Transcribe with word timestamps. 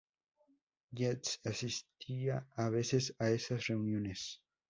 W. 0.39 0.51
B. 0.89 0.97
Yeats 0.97 1.39
asistía 1.45 2.47
a 2.55 2.69
veces 2.71 3.15
a 3.19 3.29
esas 3.29 3.67
reuniones. 3.67 4.41